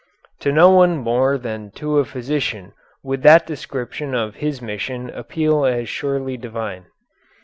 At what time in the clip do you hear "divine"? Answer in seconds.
6.37-6.87